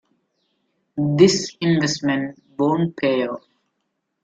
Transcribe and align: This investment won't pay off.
This 0.97 1.55
investment 1.61 2.41
won't 2.57 2.97
pay 2.97 3.27
off. 3.27 3.45